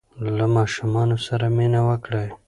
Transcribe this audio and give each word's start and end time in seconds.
له 0.37 0.45
ماشومانو 0.55 1.17
سره 1.27 1.45
مینه 1.57 1.81
وکړئ. 1.89 2.27